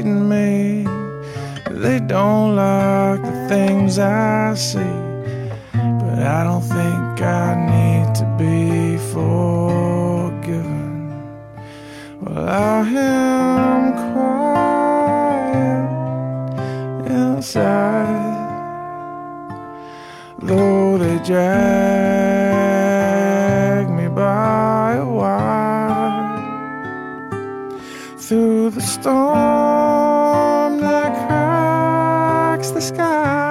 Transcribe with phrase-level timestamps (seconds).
[0.00, 0.86] They're me.
[1.70, 4.96] They don't like the things I see.
[5.72, 10.12] But I don't think I need to be forgiven.
[12.20, 14.70] Well, I am quiet
[17.10, 18.30] inside.
[20.38, 22.11] Though they drag
[29.02, 33.41] storm that cracks the sky.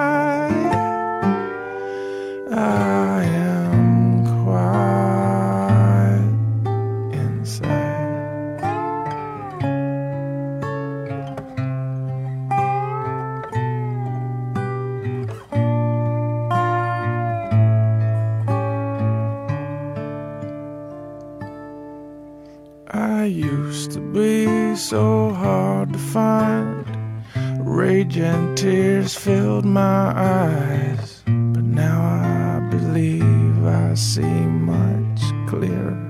[26.12, 26.84] Find.
[27.60, 31.22] Rage and tears filled my eyes.
[31.24, 34.36] But now I believe I see
[34.72, 36.00] much clearer.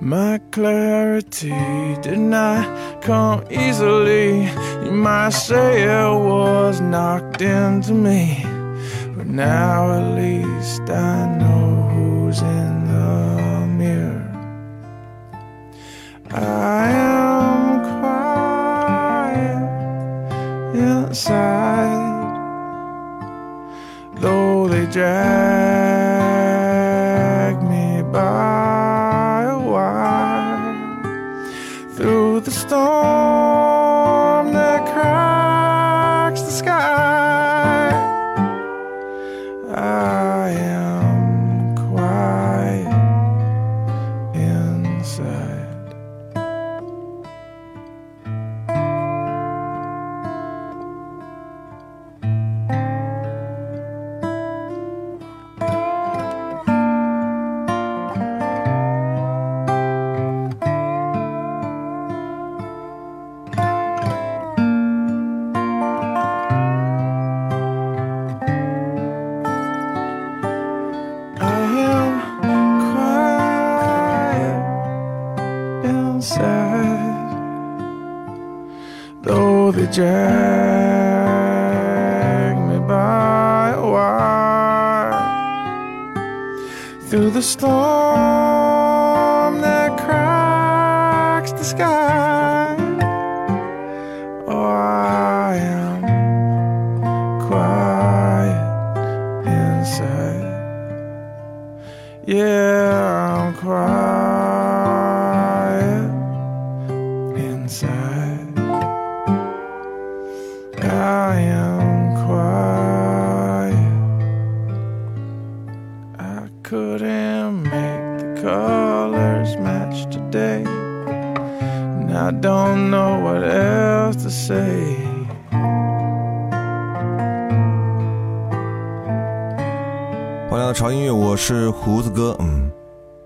[0.00, 1.60] My clarity
[2.02, 4.46] did not come easily.
[4.84, 8.42] You might say it was knocked into me.
[9.16, 11.57] But now at least I know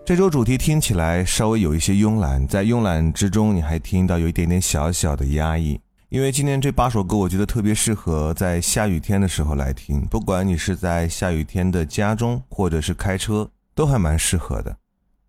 [0.04, 5.80] 这周主题听起来稍微有一些慵懒，在慵懒之中，你还听到有一点点小小的压抑。
[6.08, 14.76] 因为今天这八首歌，我觉得特别适合在下雨天的时候来听，不管你是在下雨天的家中，或者是开车，都还蛮适合的。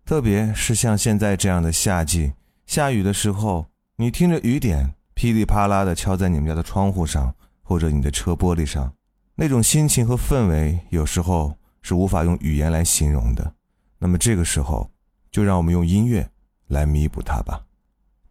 [0.04, 2.32] 特别是像现在这样的夏季，
[2.66, 3.64] 下雨的时候，
[3.96, 7.32] 你听着雨点噼里啪啦的敲在你们家的窗户上，
[7.62, 8.92] 或者你的车玻璃上，
[9.36, 13.54] 那种心情和氛围，有时候是无法用语言来形容的。
[13.98, 14.90] 那么这个时候，
[15.30, 16.28] 就让我们用音乐
[16.68, 17.64] 来弥补它吧。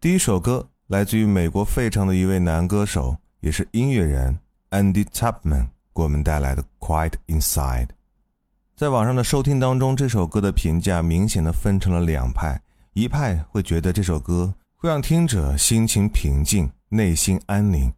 [0.00, 4.38] 第一首歌来自于美国费城的一位男歌手，也是音乐人
[4.70, 7.86] Andy Chapman 给我们带来的《Quiet Inside》。
[8.76, 12.60] 在网上的收听当中，这首歌的评价明显的分成了两派，
[12.92, 17.92] 一派会觉得这首歌会让听者心情平静、内心安宁，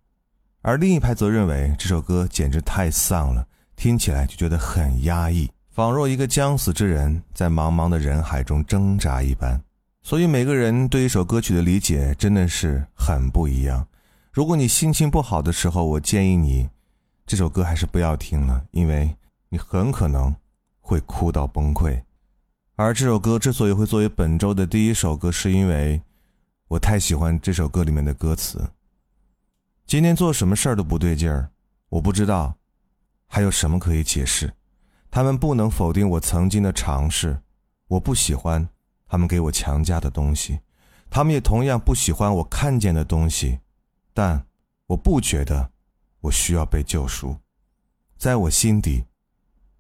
[0.61, 9.63] 而另一派则认为这首歌简直太丧了，听起来就觉得很压抑，仿若一个将死之人在茫茫的人海中挣扎一般。
[10.03, 13.87] 所以每个人对一首歌曲的理解真的是很不一样。
[14.33, 16.67] 如果你心情不好的时候，我建议你
[17.27, 19.15] 这首歌还是不要听了，因为
[19.51, 20.35] 你很可能。
[20.81, 22.01] 会哭到崩溃，
[22.77, 26.01] 而这首歌之所以会作为本周的第一首歌，是因为
[26.69, 28.71] 我太喜欢这首歌里面的歌词。
[29.85, 31.51] 今天做什么事儿都不对劲儿，
[31.89, 32.55] 我不知道
[33.27, 34.49] 还有什么可以解释。
[35.17, 37.41] 他们不能否定我曾经的尝试，
[37.89, 38.69] 我不喜欢
[39.09, 40.61] 他们给我强加的东西，
[41.09, 43.59] 他们也同样不喜欢我看见的东西，
[44.13, 44.47] 但
[44.89, 45.71] 我不觉得
[46.21, 47.35] 我需要被救赎，
[48.19, 49.07] 在我心底。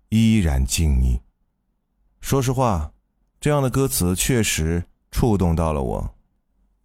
[0.09, 1.21] 依然敬你。
[2.23, 2.91] 说实话，
[3.39, 6.15] 这样的歌词确实触动到了我，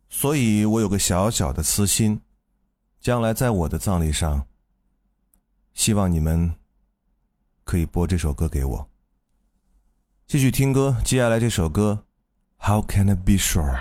[0.09, 2.19] 所以我有个小小的私心，
[3.00, 4.45] 将来在我的葬礼上，
[5.74, 6.53] 希望你们
[7.63, 8.90] 可以播这首歌给我。
[10.28, 12.06] 继续听歌，接下来这首歌
[12.60, 13.78] ，How can I be sure？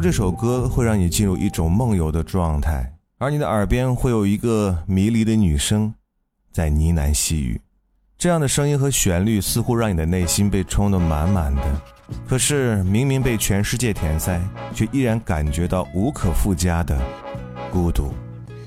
[0.00, 5.92] 这首歌会让你进入一种梦游的状态，而你的耳边会有一个迷离的女声
[6.52, 7.60] 在呢喃细语，
[8.16, 11.62] 这样的声音和旋律似乎让你的内心被充得满满的。
[12.28, 14.40] 可是明明被全世界填塞，
[14.74, 17.00] 却依然感觉到无可复加的
[17.70, 18.12] 孤独。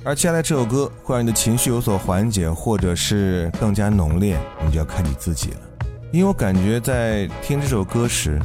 [0.04, 5.60] 而接下来这首歌会让你的情绪有所缓解，或者是更加浓烈，你就要看你自己了。
[6.12, 8.40] 因为我感觉在听这首歌时，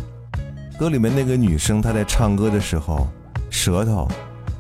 [0.81, 3.07] 歌里面那个女生她在唱歌的时候，
[3.51, 4.09] 舌头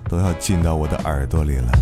[0.06, 1.72] 都要进到我的耳朵里了。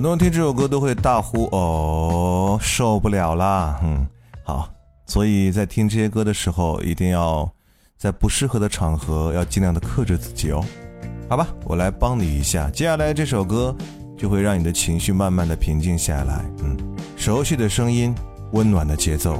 [0.00, 3.78] 很多人听这首歌都会大呼哦，受不了啦！
[3.82, 4.06] 嗯，
[4.42, 4.66] 好，
[5.04, 7.46] 所以在听这些歌的时候，一定要
[7.98, 10.64] 在不适合的场合要尽量的克制自己哦。
[11.28, 13.76] 好吧，我来帮你一下，接下来这首歌
[14.16, 16.50] 就会让你的情绪慢慢的平静下来。
[16.62, 16.78] 嗯，
[17.14, 18.14] 熟悉的声音，
[18.52, 19.38] 温暖的节奏，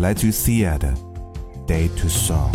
[0.00, 0.92] 来自于 Sia 的
[1.66, 2.52] 《Day to Song》。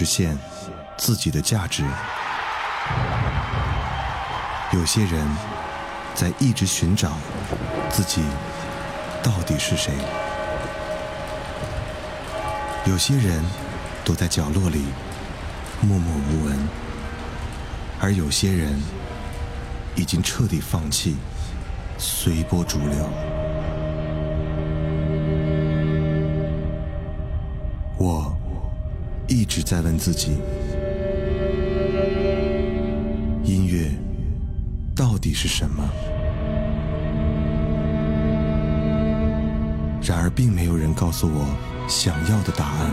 [0.00, 0.34] 实现
[0.96, 1.84] 自己的价值。
[4.72, 5.28] 有些人
[6.14, 7.12] 在一直寻找
[7.90, 8.22] 自己
[9.22, 9.92] 到底是谁。
[12.86, 13.44] 有些人
[14.02, 14.86] 躲在角落里
[15.82, 16.58] 默默无闻。
[18.00, 18.80] 而有些人
[19.94, 21.16] 已经彻底放弃
[21.98, 23.10] 随波逐流。
[27.98, 28.34] 我
[29.30, 30.32] 一直在问自己
[33.44, 33.88] 音乐
[34.94, 35.88] 到底是什么？
[40.02, 41.46] 然而并没有人告诉我
[41.88, 42.90] 想要的答案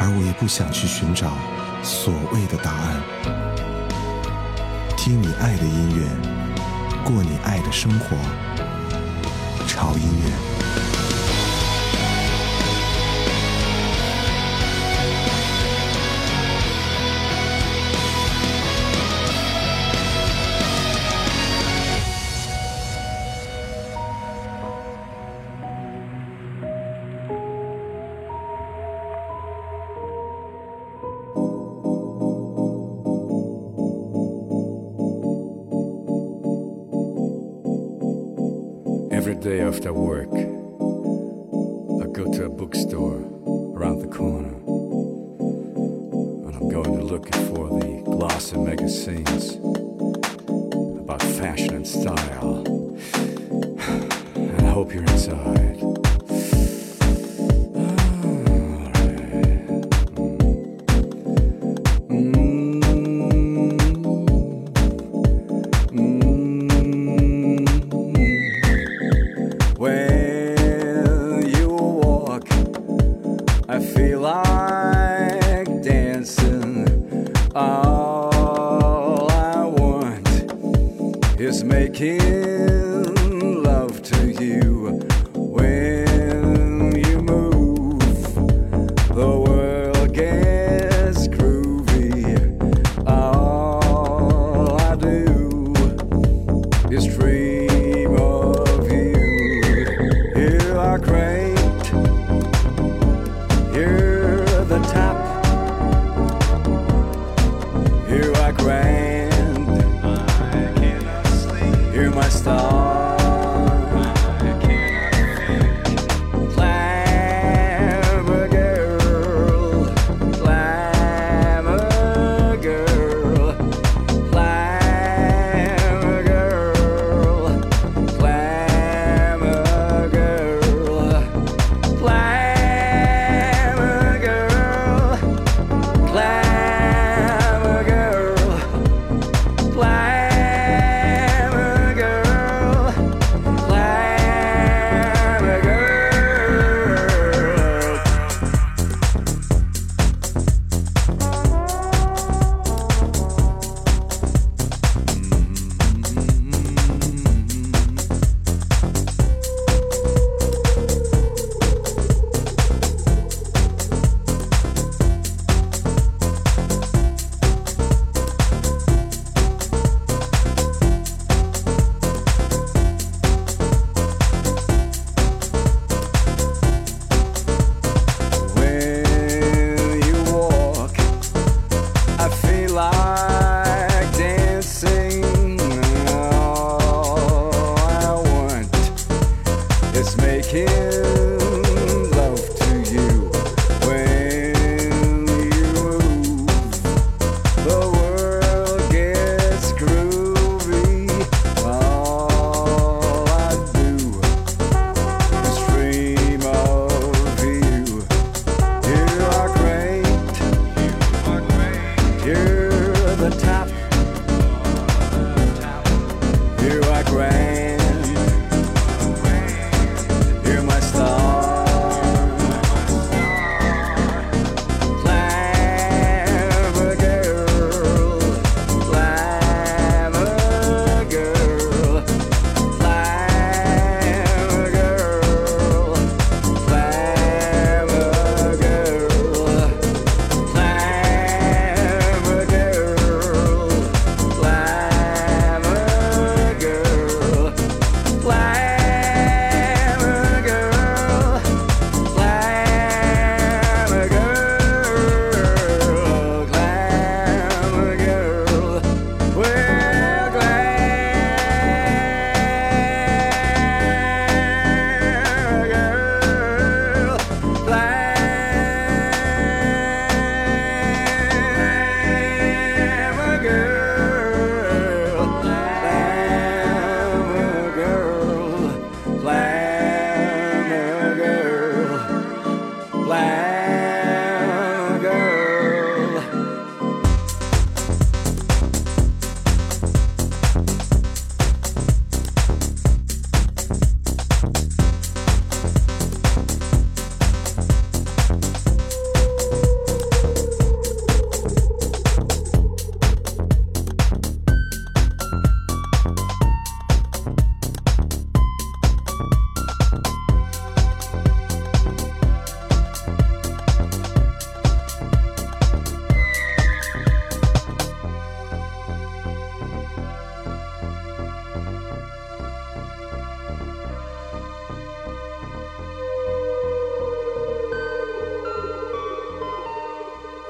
[0.00, 1.30] 而我也不想去寻找
[1.84, 3.00] 所谓的答案。
[4.96, 6.02] 听你爱的音乐
[7.04, 8.16] 过你爱的生活
[9.68, 10.51] 潮音乐。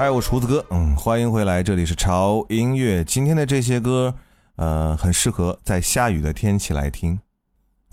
[0.02, 3.04] 嗨，我是胡子哥，嗯，欢迎回来，这里是潮音乐。
[3.04, 4.12] 今天的这些歌，
[4.56, 7.16] 呃，很适合在下雨的天气来听。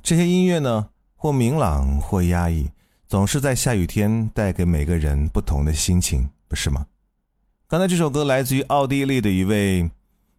[0.02, 2.68] 这些音乐呢，或明朗，或压抑，
[3.08, 6.88] 总是在下雨天带给每个人不同的心情，不是吗？
[7.68, 9.88] 刚才这首歌来自于奥地利的一位，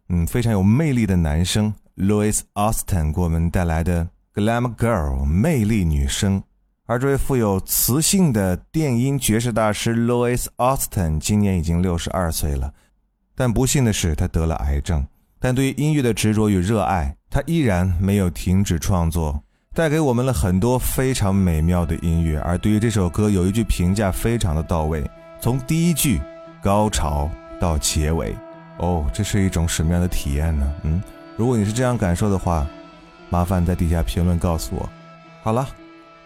[0.09, 4.09] 嗯，非常有魅力的男生 Louis Austin 给我们带来的
[4.43, 6.43] 《Glam Girl》魅力女生。
[6.91, 12.69] 而这位富有磁性的电音爵士大师 Louis Austin 今年已经六十二岁了，
[13.33, 15.07] 但不幸的是他得了癌症。
[15.39, 19.41] 但对于音乐的执着与热爱，他依然没有停止创作，
[19.73, 22.37] 带给我们了很多非常美妙的音乐。
[22.41, 25.01] 而对于这首歌，有一句评价非常的到位：
[25.39, 26.19] 从第一句
[26.61, 28.35] 高潮到结尾，
[28.79, 30.69] 哦，这是一种什么样的体验呢？
[30.83, 31.01] 嗯，
[31.37, 32.67] 如果你是这样感受的话，
[33.29, 34.89] 麻烦在底下评论告诉我。
[35.41, 35.65] 好了。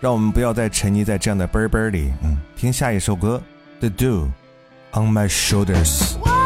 [0.06, 2.13] 让我们不要再沉溺在这样的啵啵里。
[2.24, 3.41] 嗯，听下一首歌
[3.80, 4.30] ，The Do
[4.94, 6.45] on My Shoulders。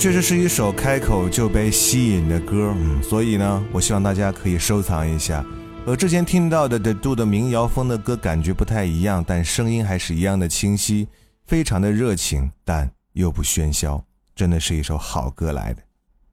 [0.00, 5.44] 确实是一首开口就被吸引的歌，嗯，所以呢，我希望大家可以收藏一下。
[5.84, 11.06] 和之前听到的 The Do 的民谣风的歌感觉不太一样，但声音还是一样的清晰，
[11.46, 14.02] 非常的热情，但又不喧嚣，
[14.34, 15.82] 真的是一首好歌来的。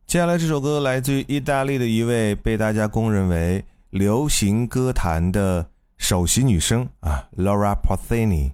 [0.06, 8.54] 接下来这首歌来自于意大利的一位被大家公认为流行歌坛的首席女声啊，Laura Pausini。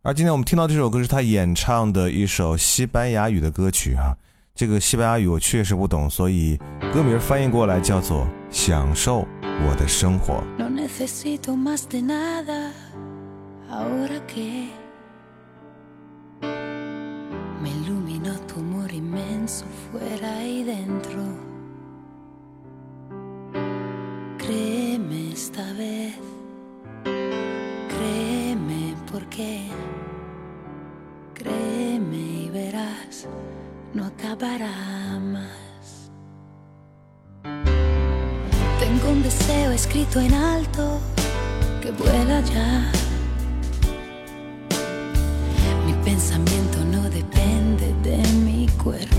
[0.00, 4.16] 而今天我们听到这首歌是她演唱的一首西班牙语的歌曲啊，
[4.56, 6.56] 这个西班牙语我确实不懂，所以
[6.92, 10.44] 歌名翻译过来叫做《享受我的生活》。
[33.94, 36.10] No acabará más.
[38.80, 41.00] Tengo un deseo escrito en alto
[41.80, 42.90] que vuela ya.
[45.86, 49.13] Mi pensamiento no depende de mi cuerpo.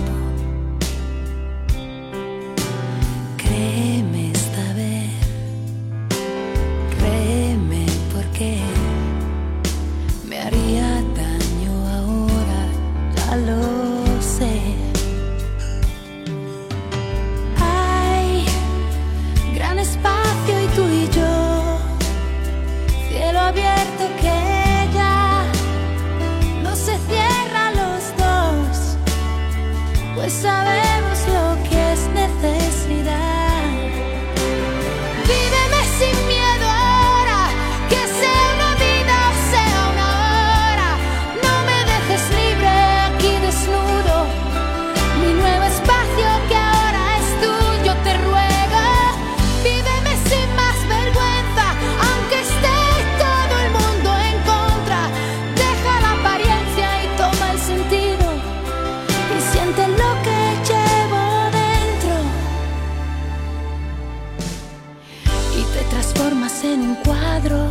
[66.75, 67.69] En un cuadro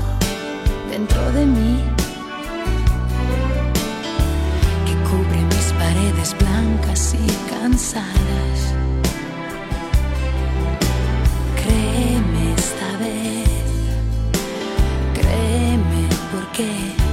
[0.91, 1.75] dentro de mí
[4.87, 8.59] que cubre mis paredes blancas y cansadas.
[11.61, 13.51] Créeme esta vez,
[15.19, 16.03] créeme
[16.33, 17.04] porque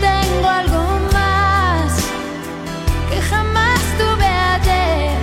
[0.00, 1.92] tengo algo más
[3.10, 5.18] que jamás tuve ayer.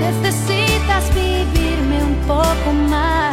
[0.00, 3.23] Necesitas vivirme un poco más.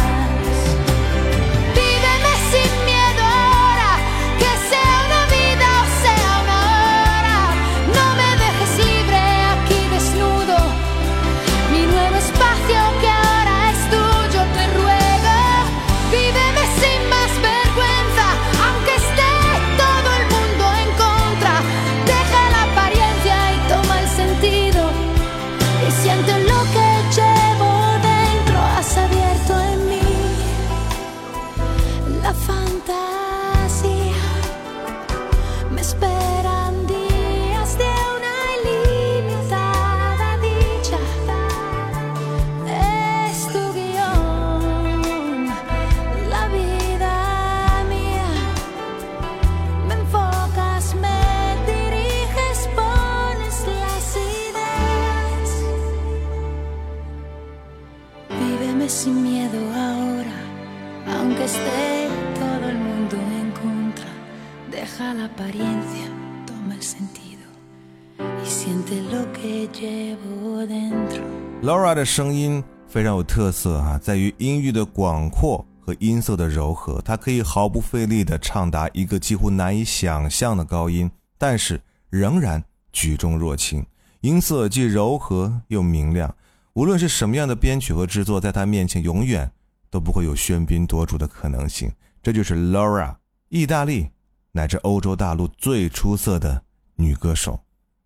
[71.91, 82.63] 她的声音非常有特色啊，在于音域的广阔和音色的柔和，她可以毫不费力地唱达一个几乎难以想象的高音，但是仍然
[82.93, 83.85] 举重若轻，
[84.21, 86.33] 音色既柔和又明亮。
[86.75, 89.51] 无论是什么样的编曲和制作，在她面前永远
[89.89, 91.91] 都不会有喧宾夺主的可能性。
[92.23, 93.13] 这就是 Laura，
[93.49, 94.09] 意大利
[94.53, 96.63] 乃至欧洲大陆最出色的
[96.95, 97.59] 女歌手。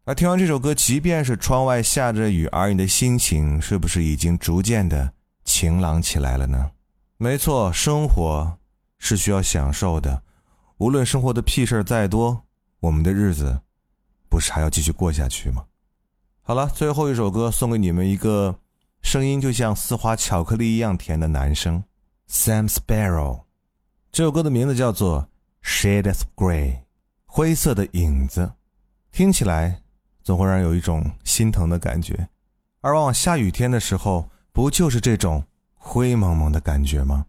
[0.08, 5.12] 而听完这首歌，即便是窗外下着雨，而你的心情是不是已经逐渐的
[5.46, 6.70] 晴朗起来了呢？
[7.18, 8.56] 没错，生活
[9.00, 10.22] 是需要享受的，
[10.78, 12.44] 无论生活的屁事儿再多，
[12.82, 13.60] 我们的日子
[14.30, 15.66] 不是还要继续过下去吗？
[16.44, 18.56] 好了，最后一首歌送给你们一个
[19.02, 21.84] 声音就像丝滑巧克力一样甜的男生
[22.30, 23.42] ，Sam Sparrow。
[24.12, 25.28] 这首歌的名字叫做
[25.68, 26.74] 《Shades of Grey》，
[27.26, 28.54] 灰色的影子，
[29.12, 29.82] 听起来
[30.26, 32.28] 总会让人有一种心疼的感觉。
[32.82, 35.44] 而往往下雨天的时候，不就是这种
[35.76, 37.26] 灰蒙蒙的感觉吗？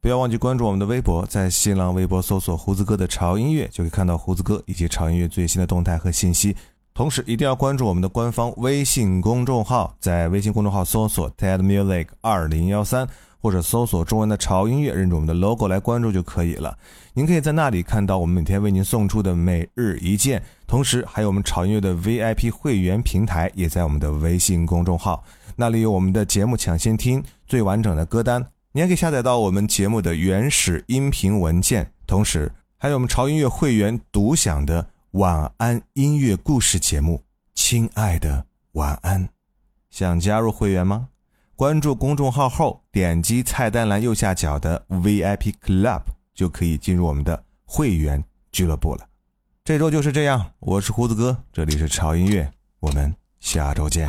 [0.00, 6.56] 不要忘记关注我们的微博，在新浪微博搜索“胡子哥的潮音乐”，就可以看到胡子哥以及潮音乐最新的动态和信息。
[6.94, 13.06] 同时，一定要关注我们的官方微信公众号，在微信公众号搜索 “TED Music 二零幺三”
[13.40, 16.76] 或者搜索中文的“潮音乐”，认准我们的 logo 来关注就可以了。
[17.14, 20.42] 您可以在那里看到我们每天为您送出的每日一件，
[20.72, 25.22] 同时还有我们潮音乐的 VIP 会员平台也在我们的微信公众号，
[25.54, 28.42] 那里有我们的节目抢先听最完整的歌单，
[28.72, 34.88] 你还可以下载到我们节目的原始音频文件，同时还有我们潮音乐会员独享的。
[35.10, 39.28] 晚安音乐故事节目，亲爱的晚安，
[39.90, 41.08] 想加入会员吗？
[41.54, 46.00] 关注公众号后，点击菜单栏右下角的 VIP Club，
[46.34, 49.11] 就可以进入我们的会员俱乐部了。
[49.64, 52.50] 这周就是这样，我是胡子哥，这里是潮音乐，
[52.80, 54.08] 我们下周见。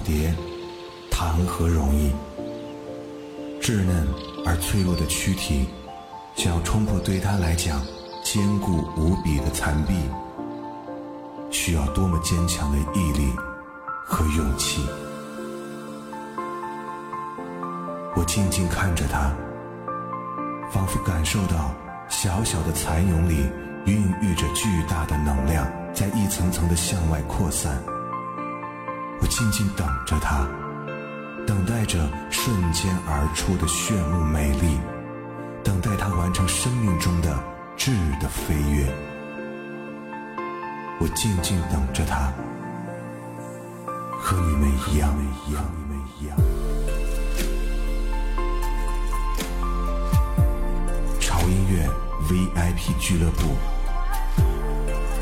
[0.00, 0.34] 蝶，
[1.10, 2.12] 谈何容易？
[3.60, 4.06] 稚嫩
[4.46, 5.68] 而脆弱的躯体，
[6.36, 7.82] 想要冲破对他来讲
[8.24, 9.94] 坚固无比的残壁，
[11.50, 13.32] 需要多么坚强的毅力
[14.06, 14.80] 和勇气！
[18.16, 19.30] 我静静看着他，
[20.70, 21.74] 仿佛感受到
[22.08, 23.44] 小小的蚕蛹里
[23.84, 27.82] 孕育着巨大的能量，在一层层的向外扩散。
[29.20, 30.46] 我静静等着他，
[31.46, 31.98] 等待着
[32.30, 34.78] 瞬间而出的炫目美丽，
[35.64, 37.38] 等待他完成生命中的
[37.76, 38.86] 质的飞跃。
[41.00, 42.32] 我静静等着他，
[44.20, 45.14] 和你们一样，
[45.46, 46.36] 一样，你们一样。
[51.20, 51.88] 潮音乐
[52.28, 53.56] VIP 俱乐部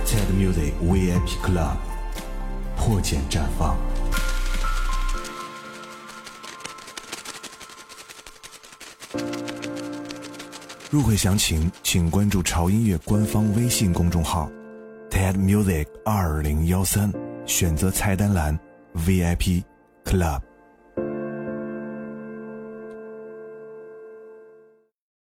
[0.06, 1.76] ，TED Music VIP Club，
[2.76, 3.76] 破茧绽放。
[10.88, 14.48] 入会详情，请关注潮音乐官方微信公众号
[15.10, 17.12] TED Music 二零幺三，
[17.44, 18.56] 选择菜单栏
[18.94, 19.64] VIP
[20.04, 20.40] Club。